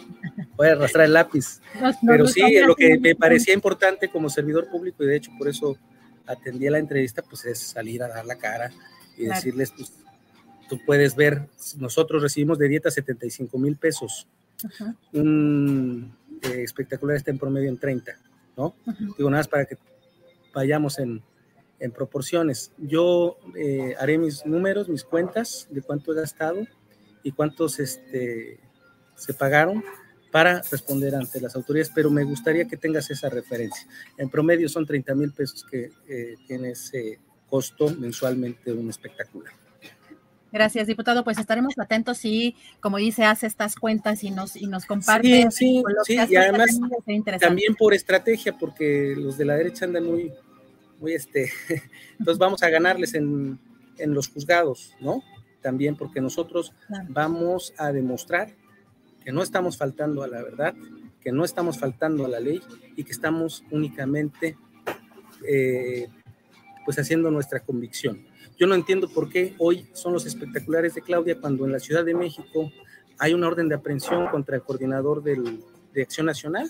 Voy 0.56 0.68
a 0.68 0.72
arrastrar 0.74 1.06
el 1.06 1.14
lápiz. 1.14 1.62
Nos- 1.82 1.98
Pero 2.06 2.28
sí, 2.28 2.42
lo 2.66 2.76
que 2.76 2.98
me 3.00 3.16
parecía 3.16 3.54
importante 3.54 4.10
como 4.10 4.30
servidor 4.30 4.70
público, 4.70 5.04
y 5.04 5.08
de 5.08 5.16
hecho 5.18 5.32
por 5.38 5.48
eso 5.48 5.78
atendí 6.26 6.68
a 6.68 6.72
la 6.72 6.80
entrevista, 6.80 7.22
pues 7.22 7.46
es 7.46 7.60
salir 7.60 8.02
a 8.04 8.08
dar 8.08 8.26
la 8.26 8.38
cara 8.38 8.72
y 9.18 9.26
Claro. 9.26 9.36
decirles, 9.36 9.72
pues, 9.76 9.94
tú 10.70 10.80
puedes 10.86 11.16
ver, 11.16 11.48
nosotros 11.78 12.22
recibimos 12.22 12.58
de 12.58 12.68
dieta 12.70 12.90
75 12.90 13.58
mil 13.60 13.76
pesos, 13.76 14.28
Ajá, 14.66 14.96
un 15.12 16.16
eh, 16.44 16.64
espectacular 16.64 17.18
está 17.18 17.32
en 17.32 17.38
promedio 17.38 17.70
en 17.70 17.78
30, 17.78 18.14
¿no? 18.58 18.74
ajá. 18.88 18.98
Digo, 19.18 19.30
nada 19.30 19.42
más 19.42 19.48
para 19.48 19.66
que 19.66 19.78
vayamos 20.54 20.98
en, 21.00 21.22
en 21.84 21.92
proporciones. 21.92 22.72
Yo 22.78 23.38
eh, 23.56 23.94
haré 24.00 24.18
mis 24.18 24.46
números, 24.46 24.88
mis 24.88 25.04
cuentas 25.04 25.68
de 25.70 25.82
cuánto 25.82 26.14
he 26.14 26.16
gastado 26.16 26.66
y 27.24 27.34
cuántos 27.34 27.78
este, 27.78 28.58
se 29.16 29.34
pagaron 29.34 29.84
para 30.32 30.62
responder 30.72 31.14
ante 31.14 31.42
las 31.42 31.56
autoridades, 31.56 31.92
pero 31.94 32.10
me 32.10 32.24
gustaría 32.24 32.70
que 32.70 32.78
tengas 32.78 33.12
esa 33.12 33.30
referencia. 33.30 33.86
En 34.18 34.30
promedio 34.30 34.70
son 34.70 34.86
30 34.86 35.14
mil 35.14 35.34
pesos 35.34 35.66
que 35.70 35.92
eh, 36.08 36.36
tiene 36.48 36.72
ese 36.72 37.20
costo 37.50 37.90
mensualmente 38.00 38.72
un 38.72 38.90
espectacular. 38.90 39.54
Gracias, 40.54 40.88
diputado. 40.88 41.24
Pues 41.24 41.38
estaremos 41.38 41.74
atentos 41.78 42.24
y, 42.24 42.56
como 42.80 42.98
dice, 42.98 43.26
hace 43.26 43.46
estas 43.46 43.76
cuentas 43.76 44.24
y 44.24 44.32
nos, 44.32 44.56
y 44.56 44.68
nos 44.68 44.86
comparte. 44.86 45.50
Sí, 45.52 45.82
sí, 46.06 46.16
sí, 46.16 46.18
y 46.30 46.36
además. 46.36 46.80
También 47.40 47.76
por 47.76 47.94
estrategia, 47.94 48.58
porque 48.58 49.16
los 49.18 49.38
de 49.38 49.46
la 49.46 49.56
derecha 49.56 49.86
andan 49.86 50.06
muy, 50.06 50.32
muy 51.04 51.14
este, 51.14 51.52
entonces 52.18 52.40
vamos 52.40 52.64
a 52.64 52.70
ganarles 52.70 53.14
en, 53.14 53.60
en 53.98 54.14
los 54.14 54.30
juzgados, 54.30 54.94
¿no? 55.02 55.22
También 55.62 55.96
porque 55.98 56.22
nosotros 56.22 56.74
Claro. 56.88 57.06
vamos 57.10 57.74
a 57.78 57.92
demostrar 57.92 58.56
que 59.24 59.32
no 59.34 59.44
estamos 59.44 59.78
faltando 59.78 60.24
a 60.24 60.28
la 60.28 60.42
verdad, 60.42 60.74
que 61.22 61.32
no 61.34 61.44
estamos 61.46 61.78
faltando 61.78 62.26
a 62.26 62.30
la 62.30 62.40
ley 62.40 62.62
y 62.96 63.04
que 63.04 63.12
estamos 63.12 63.64
únicamente 63.72 64.58
eh, 65.48 66.08
pues 66.86 66.98
haciendo 67.00 67.30
nuestra 67.32 67.60
convicción. 67.60 68.26
Yo 68.58 68.68
no 68.68 68.76
entiendo 68.76 69.10
por 69.10 69.30
qué 69.30 69.56
hoy 69.58 69.88
son 69.94 70.14
los 70.14 70.26
espectaculares 70.26 70.96
de 70.96 71.02
Claudia 71.02 71.40
cuando 71.40 71.66
en 71.66 71.72
la 71.72 71.80
Ciudad 71.80 72.04
de 72.06 72.14
México 72.14 72.72
hay 73.20 73.34
una 73.34 73.48
orden 73.48 73.68
de 73.70 73.76
aprehensión 73.76 74.28
contra 74.28 74.56
el 74.56 74.64
coordinador 74.64 75.22
del- 75.24 75.64
de 75.94 76.02
Acción 76.02 76.26
Nacional 76.26 76.70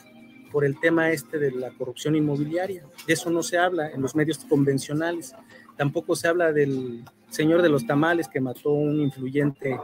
por 0.53 0.63
el 0.63 0.79
tema 0.79 1.09
este 1.11 1.39
de 1.39 1.51
la 1.51 1.71
corrupción 1.71 2.15
inmobiliaria. 2.15 2.85
De 3.07 3.13
eso 3.13 3.31
no 3.31 3.41
se 3.41 3.57
habla 3.57 3.89
en 3.89 4.01
los 4.03 4.15
medios 4.15 4.37
convencionales. 4.45 5.33
Tampoco 5.75 6.15
se 6.15 6.27
habla 6.27 6.53
del 6.53 7.03
señor 7.31 7.63
de 7.63 7.69
los 7.69 7.87
tamales 7.87 8.27
que 8.27 8.39
mató 8.39 8.69
un 8.69 9.01
influyente, 9.01 9.75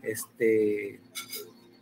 este, 0.00 1.00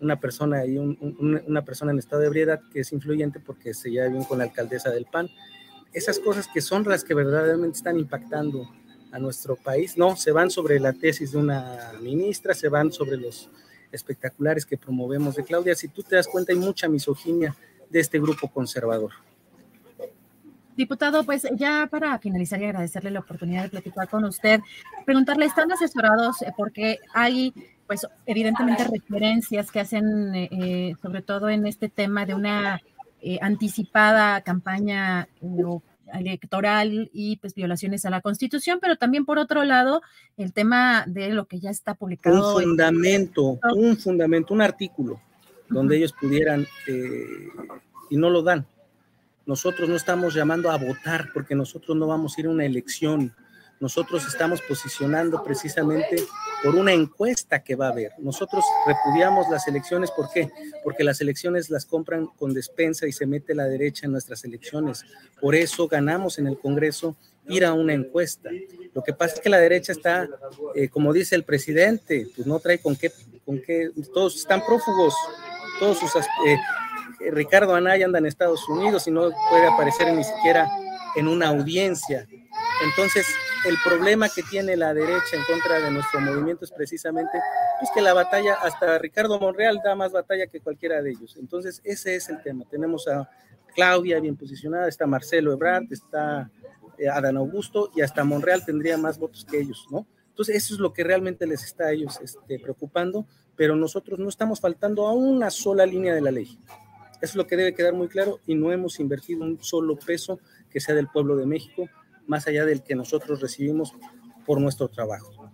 una 0.01 0.19
persona 0.19 0.65
y 0.65 0.79
un- 0.79 0.97
un- 1.01 1.43
una 1.47 1.63
persona 1.65 1.93
en 1.93 1.99
estado 1.99 2.23
de 2.23 2.29
ebriedad 2.29 2.61
que 2.73 2.81
es 2.81 2.93
influyente 2.93 3.41
porque 3.41 3.75
se 3.75 3.91
lleva 3.91 4.09
bien 4.09 4.25
con 4.25 4.39
la 4.39 4.45
alcaldesa 4.45 4.89
del 4.91 5.05
PAN. 5.05 5.29
Esas 5.93 6.19
cosas 6.19 6.49
que 6.53 6.63
son 6.63 6.85
las 6.85 7.05
que 7.05 7.13
verdaderamente 7.13 7.77
están 7.77 7.99
impactando 7.99 8.67
a 9.13 9.19
nuestro 9.19 9.57
país, 9.57 9.99
no, 9.99 10.17
se 10.17 10.33
van 10.33 10.51
sobre 10.51 10.81
la 10.81 10.95
tesis 10.95 11.33
de 11.33 11.39
una 11.39 11.93
ministra, 12.01 12.55
se 12.55 12.69
van 12.71 12.91
sobre 12.91 13.19
los 13.19 13.51
espectaculares 13.93 14.65
que 14.65 14.79
promovemos 14.79 15.35
de 15.35 15.45
Claudia. 15.45 15.75
Si 15.75 15.89
tú 15.89 16.03
te 16.03 16.15
das 16.17 16.27
cuenta, 16.29 16.53
hay 16.53 16.59
mucha 16.59 16.89
misoginia 16.89 17.55
de 17.91 18.01
este 18.01 18.19
grupo 18.21 18.49
conservador. 18.49 19.11
Diputado, 20.77 21.25
pues 21.25 21.47
ya 21.57 21.89
para 21.91 22.19
finalizar 22.19 22.61
y 22.61 22.65
agradecerle 22.65 23.11
la 23.11 23.21
oportunidad 23.21 23.65
de 23.65 23.69
platicar 23.69 24.09
con 24.09 24.25
usted, 24.25 24.61
preguntarle, 25.05 25.45
¿están 25.45 25.71
asesorados? 25.71 26.41
Eh, 26.43 26.53
Porque 26.57 26.99
hay, 27.13 27.53
pues 27.87 28.07
evidentemente 28.25 28.85
referencias 28.85 29.71
que 29.71 29.81
hacen, 29.81 30.35
eh, 30.35 30.49
eh, 30.53 30.95
sobre 31.03 31.21
todo 31.23 31.51
en 31.51 31.67
este 31.67 31.89
tema 31.91 32.25
de 32.25 32.35
una 32.35 32.81
eh, 33.21 33.39
anticipada 33.43 34.41
campaña 34.41 35.29
eh, 35.43 35.79
electoral 36.15 37.11
y 37.13 37.37
pues 37.37 37.55
violaciones 37.55 38.07
a 38.07 38.11
la 38.11 38.23
Constitución, 38.23 38.79
pero 38.81 38.97
también 38.97 39.27
por 39.27 39.39
otro 39.39 39.65
lado 39.65 40.01
el 40.39 40.53
tema 40.55 41.05
de 41.07 41.29
lo 41.31 41.45
que 41.47 41.61
ya 41.61 41.71
está 41.71 41.95
publicado. 41.95 42.57
Un 42.57 42.63
en- 42.63 42.69
fundamento, 42.71 43.59
un 43.77 43.97
fundamento, 43.99 44.55
un 44.55 44.63
artículo 44.63 45.21
donde 45.71 45.97
ellos 45.97 46.13
pudieran, 46.13 46.67
eh, 46.87 47.49
y 48.11 48.17
no 48.17 48.29
lo 48.29 48.43
dan. 48.43 48.67
nosotros 49.47 49.89
no 49.89 49.97
estamos 49.97 50.35
llamando 50.35 50.71
a 50.71 50.77
votar 50.77 51.31
porque 51.33 51.55
nosotros 51.55 51.97
no 51.97 52.07
vamos 52.07 52.37
a 52.37 52.41
ir 52.41 52.47
a 52.47 52.51
una 52.51 52.65
elección. 52.65 53.35
Nosotros 53.81 54.27
estamos 54.27 54.61
posicionando 54.61 55.43
precisamente 55.43 56.23
por 56.63 56.77
una 56.77 56.93
encuesta 56.93 57.65
que 57.65 57.75
va 57.75 57.87
a 57.87 57.91
haber. 57.91 58.13
Nosotros 58.19 58.63
repudiamos 58.87 59.49
las 59.49 59.67
elecciones, 59.67 60.11
¿por 60.11 60.31
qué? 60.31 60.51
Porque 60.85 61.03
las 61.03 61.21
elecciones 61.21 61.71
las 61.71 61.87
compran 61.87 62.27
con 62.27 62.53
despensa 62.53 63.07
y 63.07 63.13
se 63.13 63.27
mete 63.27 63.55
la 63.55 63.65
derecha 63.65 64.07
en 64.07 64.13
nuestras 64.13 64.45
elecciones. 64.45 65.05
Por 65.41 65.55
eso 65.55 65.89
ganamos 65.89 66.39
en 66.39 66.47
el 66.47 66.59
Congreso 66.59 67.17
ir 67.49 67.65
a 67.65 67.73
una 67.73 67.95
encuesta. 67.95 68.51
Lo 68.95 69.03
que 69.03 69.13
pasa 69.13 69.37
es 69.37 69.41
que 69.41 69.49
la 69.49 69.59
derecha 69.59 69.93
está, 69.93 70.29
eh, 70.75 70.89
como 70.89 71.13
dice 71.13 71.35
el 71.35 71.45
presidente, 71.45 72.29
pues 72.37 72.47
no 72.47 72.59
trae 72.61 72.79
con 72.79 72.97
qué, 72.97 73.11
con 73.45 73.61
qué, 73.61 73.91
todos 74.13 74.37
están 74.37 74.65
prófugos, 74.65 75.15
todos 75.81 75.99
sus, 75.99 76.15
eh, 76.15 76.57
Ricardo 77.33 77.75
Anaya 77.75 78.07
anda 78.07 78.19
en 78.19 78.27
Estados 78.27 78.69
Unidos 78.69 79.09
y 79.09 79.11
no 79.11 79.31
puede 79.51 79.67
aparecer 79.67 80.13
ni 80.13 80.23
siquiera 80.23 80.69
en 81.17 81.27
una 81.27 81.49
audiencia. 81.49 82.27
Entonces, 82.85 83.27
el 83.67 83.77
problema 83.85 84.29
que 84.29 84.43
tiene 84.43 84.77
la 84.77 84.95
derecha 84.95 85.37
en 85.37 85.43
contra 85.45 85.81
de 85.81 85.91
nuestro 85.91 86.21
movimiento 86.21 86.65
es 86.65 86.71
precisamente 86.71 87.39
pues, 87.79 87.91
que 87.95 88.01
la 88.01 88.15
batalla, 88.15 88.55
hasta 88.55 88.99
Ricardo 88.99 89.39
Monreal 89.39 89.81
da 89.85 89.95
más 89.95 90.13
batalla 90.13 90.47
que 90.47 90.61
cualquiera 90.61 91.03
de 91.03 91.11
ellos. 91.11 91.37
Entonces, 91.39 91.81
ese 91.85 92.17
es 92.17 92.29
el 92.29 92.43
tema. 92.43 92.65
Tenemos 92.71 93.07
a 93.09 93.29
Claudia 93.75 94.21
bien 94.21 94.37
posicionada, 94.37 94.89
está 94.89 95.07
Marcelo 95.07 95.53
Ebrard, 95.53 95.85
está 95.91 96.51
eh, 96.99 97.09
Adán 97.09 97.37
Augusto 97.37 97.91
y 97.95 98.01
hasta 98.01 98.25
Monreal 98.25 98.65
tendría 98.65 98.97
más 98.97 99.19
votos 99.19 99.45
que 99.45 99.61
ellos, 99.61 99.87
¿no? 99.91 100.07
Entonces, 100.29 100.57
eso 100.57 100.75
es 100.75 100.81
lo 100.81 100.93
que 100.93 101.05
realmente 101.05 101.47
les 101.47 101.63
está 101.65 101.87
a 101.87 101.93
ellos 101.93 102.19
este, 102.23 102.59
preocupando, 102.59 103.27
pero 103.61 103.77
nosotros 103.77 104.19
no 104.19 104.31
estamos 104.31 104.59
faltando 104.59 105.07
a 105.07 105.13
una 105.13 105.51
sola 105.51 105.85
línea 105.85 106.15
de 106.15 106.23
la 106.23 106.31
ley. 106.31 106.59
Eso 107.21 107.33
es 107.33 107.35
lo 107.35 107.47
que 107.47 107.59
debe 107.59 107.75
quedar 107.75 107.93
muy 107.93 108.09
claro 108.09 108.41
y 108.47 108.55
no 108.55 108.73
hemos 108.73 108.99
invertido 109.01 109.43
un 109.45 109.63
solo 109.63 109.97
peso 109.97 110.41
que 110.71 110.81
sea 110.81 110.95
del 110.95 111.09
pueblo 111.09 111.37
de 111.37 111.45
México, 111.45 111.87
más 112.27 112.47
allá 112.47 112.65
del 112.65 112.83
que 112.83 112.95
nosotros 112.95 113.39
recibimos 113.39 113.93
por 114.47 114.63
nuestro 114.63 114.89
trabajo. 114.89 115.51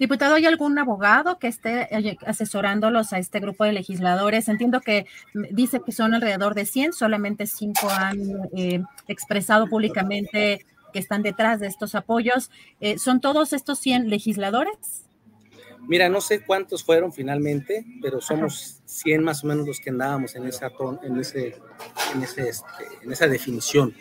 Diputado, 0.00 0.34
¿hay 0.34 0.46
algún 0.46 0.76
abogado 0.80 1.38
que 1.38 1.46
esté 1.46 1.88
asesorándolos 2.26 3.12
a 3.12 3.20
este 3.20 3.38
grupo 3.38 3.62
de 3.62 3.72
legisladores? 3.72 4.48
Entiendo 4.48 4.80
que 4.80 5.06
dice 5.52 5.80
que 5.80 5.92
son 5.92 6.12
alrededor 6.12 6.56
de 6.56 6.66
100, 6.66 6.92
solamente 6.92 7.46
5 7.46 7.88
han 7.88 8.18
eh, 8.56 8.82
expresado 9.06 9.68
públicamente 9.68 10.66
que 10.92 10.98
están 10.98 11.22
detrás 11.22 11.60
de 11.60 11.68
estos 11.68 11.94
apoyos. 11.94 12.50
Eh, 12.80 12.98
¿Son 12.98 13.20
todos 13.20 13.52
estos 13.52 13.78
100 13.78 14.10
legisladores? 14.10 15.04
Mira, 15.86 16.08
no 16.08 16.20
sé 16.20 16.44
cuántos 16.44 16.82
fueron 16.82 17.12
finalmente, 17.12 17.84
pero 18.00 18.20
somos 18.20 18.80
100 18.86 19.22
más 19.22 19.44
o 19.44 19.46
menos 19.46 19.66
los 19.66 19.80
que 19.80 19.90
andábamos 19.90 20.34
en 20.34 20.46
esa, 20.46 20.70
en 21.02 21.18
ese, 21.18 21.56
en, 22.14 22.22
ese, 22.22 22.48
este, 22.48 22.84
en 23.02 23.12
esa 23.12 23.28
definición. 23.28 23.94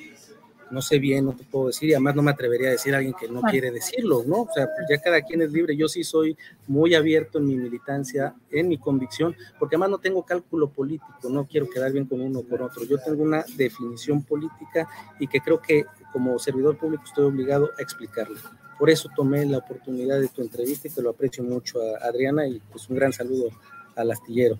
No 0.71 0.81
sé 0.81 0.97
bien, 0.97 1.25
no 1.25 1.35
te 1.35 1.43
puedo 1.43 1.67
decir, 1.67 1.89
y 1.89 1.93
además 1.93 2.15
no 2.15 2.23
me 2.23 2.31
atrevería 2.31 2.69
a 2.69 2.71
decir 2.71 2.95
a 2.95 2.97
alguien 2.97 3.13
que 3.13 3.27
no 3.27 3.41
quiere 3.41 3.69
decirlo, 3.69 4.23
¿no? 4.25 4.41
O 4.41 4.49
sea, 4.51 4.65
pues 4.65 4.87
ya 4.89 4.99
cada 4.99 5.21
quien 5.21 5.41
es 5.43 5.51
libre. 5.51 5.75
Yo 5.75 5.87
sí 5.87 6.03
soy 6.03 6.35
muy 6.65 6.95
abierto 6.95 7.37
en 7.37 7.45
mi 7.45 7.55
militancia, 7.55 8.33
en 8.49 8.69
mi 8.69 8.79
convicción, 8.79 9.35
porque 9.59 9.75
además 9.75 9.91
no 9.91 9.97
tengo 9.99 10.23
cálculo 10.23 10.69
político, 10.69 11.29
no 11.29 11.45
quiero 11.45 11.69
quedar 11.69 11.91
bien 11.91 12.05
con 12.05 12.21
uno 12.21 12.39
o 12.39 12.47
con 12.47 12.61
otro. 12.61 12.85
Yo 12.85 12.97
tengo 12.97 13.21
una 13.21 13.45
definición 13.55 14.23
política 14.23 14.87
y 15.19 15.27
que 15.27 15.41
creo 15.41 15.61
que 15.61 15.85
como 16.11 16.39
servidor 16.39 16.77
público 16.77 17.03
estoy 17.05 17.25
obligado 17.25 17.69
a 17.77 17.81
explicarlo. 17.81 18.39
Por 18.83 18.89
eso 18.89 19.07
tomé 19.15 19.45
la 19.45 19.59
oportunidad 19.59 20.19
de 20.19 20.27
tu 20.27 20.41
entrevista 20.41 20.89
y 20.89 20.91
te 20.91 21.01
lo 21.01 21.11
aprecio 21.11 21.41
mucho, 21.41 21.79
a 21.79 22.05
Adriana, 22.05 22.45
y 22.45 22.61
pues 22.69 22.89
un 22.89 22.97
gran 22.97 23.13
saludo 23.13 23.49
al 23.95 24.11
astillero. 24.11 24.59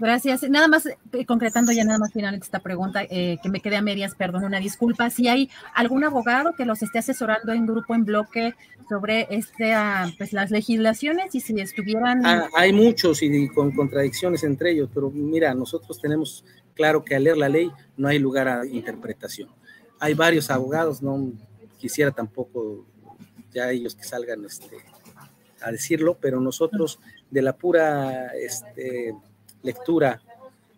Gracias. 0.00 0.42
Nada 0.50 0.66
más, 0.66 0.86
eh, 0.86 1.24
concretando 1.24 1.70
ya 1.70 1.84
nada 1.84 2.00
más 2.00 2.12
finalmente 2.12 2.46
esta 2.46 2.58
pregunta, 2.58 3.04
eh, 3.08 3.38
que 3.40 3.48
me 3.48 3.60
quedé 3.60 3.76
a 3.76 3.80
medias, 3.80 4.16
perdón, 4.16 4.42
una 4.42 4.58
disculpa. 4.58 5.08
Si 5.10 5.28
hay 5.28 5.50
algún 5.72 6.02
abogado 6.02 6.52
que 6.56 6.64
los 6.64 6.82
esté 6.82 6.98
asesorando 6.98 7.52
en 7.52 7.64
grupo, 7.64 7.94
en 7.94 8.04
bloque, 8.04 8.56
sobre 8.88 9.28
este, 9.30 9.72
ah, 9.72 10.10
pues, 10.18 10.32
las 10.32 10.50
legislaciones 10.50 11.32
y 11.36 11.38
si 11.40 11.60
estuvieran... 11.60 12.26
Ah, 12.26 12.48
hay 12.56 12.72
muchos 12.72 13.22
y 13.22 13.48
con 13.50 13.70
contradicciones 13.70 14.42
entre 14.42 14.72
ellos, 14.72 14.90
pero 14.92 15.12
mira, 15.12 15.54
nosotros 15.54 16.00
tenemos 16.00 16.44
claro 16.74 17.04
que 17.04 17.14
al 17.14 17.22
leer 17.22 17.36
la 17.36 17.48
ley 17.48 17.70
no 17.96 18.08
hay 18.08 18.18
lugar 18.18 18.48
a 18.48 18.66
interpretación. 18.66 19.48
Hay 20.00 20.14
varios 20.14 20.50
abogados, 20.50 21.00
no 21.02 21.34
quisiera 21.78 22.10
tampoco 22.10 22.84
ya 23.52 23.70
ellos 23.70 23.94
que 23.94 24.04
salgan 24.04 24.44
este, 24.44 24.76
a 25.60 25.70
decirlo, 25.70 26.16
pero 26.20 26.40
nosotros 26.40 27.00
de 27.30 27.42
la 27.42 27.56
pura 27.56 28.28
este, 28.34 29.14
lectura, 29.62 30.20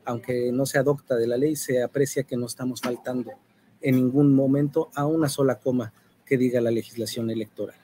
aunque 0.04 0.50
no 0.52 0.66
se 0.66 0.78
adopta 0.78 1.16
de 1.16 1.26
la 1.26 1.36
ley, 1.36 1.56
se 1.56 1.82
aprecia 1.82 2.24
que 2.24 2.36
no 2.36 2.46
estamos 2.46 2.80
faltando 2.80 3.32
en 3.80 3.96
ningún 3.96 4.34
momento 4.34 4.90
a 4.94 5.06
una 5.06 5.28
sola 5.28 5.56
coma 5.56 5.92
que 6.24 6.36
diga 6.36 6.60
la 6.60 6.70
legislación 6.70 7.30
electoral. 7.30 7.76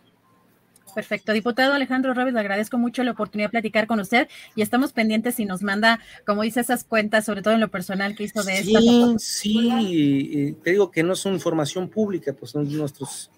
Perfecto. 0.94 1.34
Diputado 1.34 1.74
Alejandro 1.74 2.14
Robles, 2.14 2.32
le 2.32 2.40
agradezco 2.40 2.78
mucho 2.78 3.02
la 3.04 3.10
oportunidad 3.10 3.48
de 3.48 3.50
platicar 3.50 3.86
con 3.86 4.00
usted 4.00 4.28
y 4.54 4.62
estamos 4.62 4.94
pendientes 4.94 5.34
si 5.34 5.44
nos 5.44 5.62
manda, 5.62 6.00
como 6.24 6.40
dice, 6.40 6.60
esas 6.60 6.84
cuentas, 6.84 7.26
sobre 7.26 7.42
todo 7.42 7.52
en 7.52 7.60
lo 7.60 7.68
personal 7.70 8.16
que 8.16 8.24
hizo 8.24 8.42
de 8.42 8.60
esta. 8.60 8.80
Sí, 8.80 9.14
sí, 9.18 10.56
te 10.64 10.70
digo 10.70 10.90
que 10.90 11.02
no 11.02 11.14
son 11.14 11.34
información 11.34 11.90
pública, 11.90 12.32
pues 12.32 12.52
son 12.52 12.74
nuestros 12.74 13.30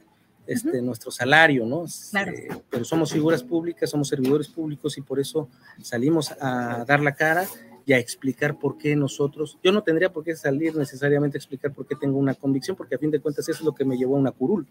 este, 0.48 0.80
nuestro 0.80 1.11
salario, 1.11 1.66
¿no? 1.66 1.84
Eh, 1.84 2.48
pero 2.70 2.82
somos 2.82 3.12
figuras 3.12 3.42
públicas, 3.42 3.90
somos 3.90 4.08
servidores 4.08 4.48
públicos 4.48 4.96
y 4.96 5.02
por 5.02 5.20
eso 5.20 5.48
salimos 5.82 6.32
a 6.40 6.87
dar 6.87 7.00
la 7.00 7.14
cara 7.14 7.46
y 7.84 7.92
a 7.92 7.98
explicar 7.98 8.58
por 8.58 8.78
qué 8.78 8.96
nosotros, 8.96 9.58
yo 9.62 9.72
no 9.72 9.82
tendría 9.82 10.11
por 10.11 10.24
qué 10.24 10.34
salir 10.34 10.74
necesariamente 10.74 11.37
a 11.37 11.40
explicar 11.40 11.72
por 11.72 11.87
qué 11.87 11.94
tengo 11.96 12.18
una 12.18 12.34
convicción, 12.34 12.76
porque 12.76 12.94
a 12.94 12.98
fin 12.98 13.11
de 13.11 13.20
cuentas 13.20 13.46
eso 13.46 13.58
es 13.58 13.64
lo 13.64 13.74
que 13.74 13.84
me 13.84 13.98
llevó 13.98 14.16
a 14.16 14.20
una 14.20 14.32
curul. 14.32 14.66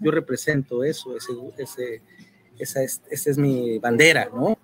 Yo 0.00 0.10
represento 0.10 0.84
eso, 0.84 1.16
ese, 1.16 1.32
ese, 1.56 2.02
esa, 2.58 2.82
es, 2.82 3.00
esa 3.10 3.30
es 3.30 3.38
mi 3.38 3.78
bandera, 3.78 4.28
¿no? 4.34 4.58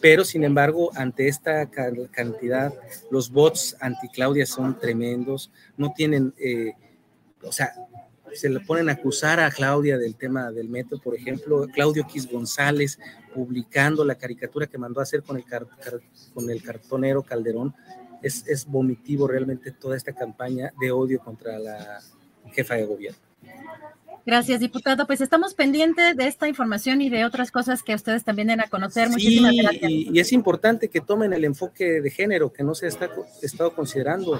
Pero 0.00 0.24
sin 0.24 0.44
embargo, 0.44 0.90
ante 0.94 1.26
esta 1.26 1.68
cantidad, 2.10 2.72
los 3.10 3.30
bots 3.32 3.76
anti-Claudia 3.80 4.46
son 4.46 4.78
tremendos, 4.78 5.50
no 5.76 5.92
tienen, 5.92 6.34
eh, 6.38 6.72
o 7.42 7.50
sea, 7.50 7.72
se 8.34 8.48
le 8.48 8.60
ponen 8.60 8.88
a 8.88 8.92
acusar 8.92 9.40
a 9.40 9.50
Claudia 9.50 9.98
del 9.98 10.16
tema 10.16 10.50
del 10.50 10.68
metro, 10.68 10.98
por 10.98 11.14
ejemplo, 11.14 11.66
Claudio 11.72 12.06
Quis 12.06 12.30
González 12.30 12.98
publicando 13.34 14.04
la 14.04 14.16
caricatura 14.16 14.66
que 14.66 14.78
mandó 14.78 15.00
a 15.00 15.04
hacer 15.04 15.22
con 15.22 15.36
el, 15.36 15.44
con 16.34 16.50
el 16.50 16.62
cartonero 16.62 17.22
Calderón. 17.22 17.74
Es, 18.22 18.46
es 18.48 18.66
vomitivo 18.66 19.28
realmente 19.28 19.70
toda 19.72 19.96
esta 19.96 20.12
campaña 20.12 20.72
de 20.80 20.90
odio 20.90 21.20
contra 21.20 21.58
la 21.58 22.00
jefa 22.52 22.74
de 22.74 22.84
gobierno. 22.84 23.18
Gracias, 24.26 24.60
diputado. 24.60 25.06
Pues 25.06 25.22
estamos 25.22 25.54
pendientes 25.54 26.14
de 26.14 26.26
esta 26.26 26.48
información 26.48 27.00
y 27.00 27.08
de 27.08 27.24
otras 27.24 27.50
cosas 27.50 27.82
que 27.82 27.94
ustedes 27.94 28.24
también 28.24 28.48
den 28.48 28.60
a 28.60 28.68
conocer. 28.68 29.08
Muchísimas 29.08 29.54
gracias. 29.54 29.90
Y, 29.90 30.10
y, 30.12 30.20
es 30.20 30.32
importante 30.32 30.88
que 30.88 31.00
tomen 31.00 31.32
el 31.32 31.44
enfoque 31.44 32.02
de 32.02 32.10
género 32.10 32.52
que 32.52 32.62
no 32.62 32.74
se 32.74 32.88
está 32.88 33.08
estado 33.40 33.74
considerando. 33.74 34.38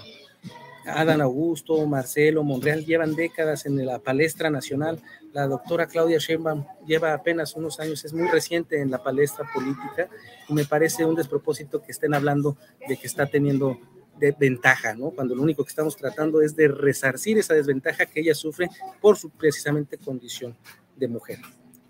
Adán 0.88 1.20
Augusto, 1.20 1.86
Marcelo, 1.86 2.42
Monreal 2.42 2.84
llevan 2.84 3.14
décadas 3.14 3.66
en 3.66 3.84
la 3.84 3.98
palestra 3.98 4.50
nacional. 4.50 5.00
La 5.32 5.46
doctora 5.46 5.86
Claudia 5.86 6.18
Sheinbaum 6.18 6.64
lleva 6.86 7.14
apenas 7.14 7.54
unos 7.54 7.80
años, 7.80 8.04
es 8.04 8.12
muy 8.12 8.28
reciente 8.28 8.80
en 8.80 8.90
la 8.90 9.02
palestra 9.02 9.46
política 9.52 10.08
y 10.48 10.52
me 10.52 10.64
parece 10.64 11.04
un 11.04 11.14
despropósito 11.14 11.82
que 11.82 11.92
estén 11.92 12.14
hablando 12.14 12.56
de 12.88 12.96
que 12.96 13.06
está 13.06 13.26
teniendo 13.26 13.78
de 14.18 14.32
ventaja, 14.32 14.94
¿no? 14.94 15.10
Cuando 15.10 15.34
lo 15.34 15.42
único 15.42 15.64
que 15.64 15.68
estamos 15.68 15.96
tratando 15.96 16.42
es 16.42 16.56
de 16.56 16.68
resarcir 16.68 17.38
esa 17.38 17.54
desventaja 17.54 18.06
que 18.06 18.20
ella 18.20 18.34
sufre 18.34 18.68
por 19.00 19.16
su 19.16 19.30
precisamente 19.30 19.96
condición 19.98 20.56
de 20.96 21.08
mujer. 21.08 21.38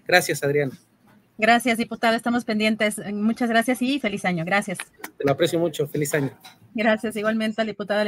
Gracias, 0.06 0.42
Adriana. 0.42 0.78
Gracias, 1.38 1.78
diputada. 1.78 2.16
Estamos 2.16 2.44
pendientes. 2.44 3.00
Muchas 3.12 3.48
gracias 3.48 3.80
y 3.80 4.00
feliz 4.00 4.24
año. 4.24 4.44
Gracias. 4.44 4.78
Te 5.16 5.24
lo 5.24 5.30
aprecio 5.30 5.58
mucho. 5.58 5.86
Feliz 5.86 6.12
año. 6.14 6.30
Gracias. 6.74 7.14
Igualmente, 7.14 7.64
diputada. 7.64 8.07